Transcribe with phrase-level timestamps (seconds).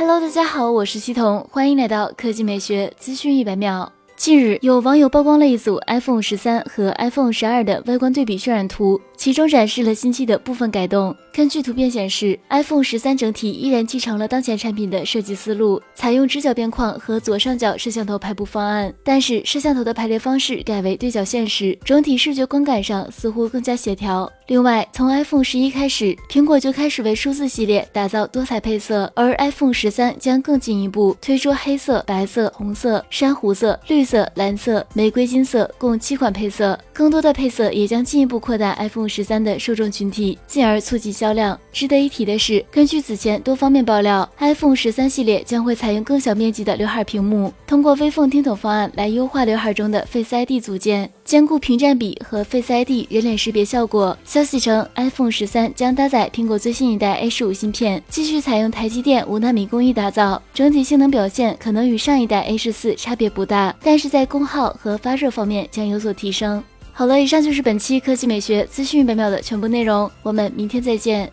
[0.00, 3.92] Hello，大家好，我是西彤，欢迎来到科技美学资讯一百秒。
[4.16, 11.14] 近日，有网友曝光了一组 iPhone 十三和 iPhone 十二的外观对比渲染图，其中展示了新机的部分改动。
[11.30, 24.30] 根据图片显示，iPhone 十三整体依然继承了当前产品的设计思路，采用直角边框和左上角摄像头排布方案，但是摄像头的排列方式改为对角线时，整体视觉观感上似乎更加协调。
[24.46, 36.78] 另外，从 iPhone 十一开始，苹果就开始为数字系列打造多彩配色，而 iPhone 十三将更进一步推出黑色、白色、红色、珊瑚色、绿色、蓝色、玫瑰金色共七款配色。
[36.92, 41.58] 更多的配色也将进一步扩大 iPhone 十三的受众群体，进而促进销量。
[41.72, 54.16] 值得一提的是，根据此前多方面爆料，iPhone 十三系列将会采用更小面积的刘海屏幕，通过微缝听筒方案来优化刘海中的 Face ID 组件，兼顾屏占比和 Face ID 人脸识别效果。
[54.24, 66.62] 消息称，iPhone 十三将搭载苹果最新一代 A 十五芯片，继续采用台积电五纳米工艺打造，整体性能表现可能与上一代 A 十四差别不大，但是在功耗和发热方面将有所提升。
[67.00, 71.32] 好了，以上就是本期科技美学资讯本秒的全部内容，我们明天再见。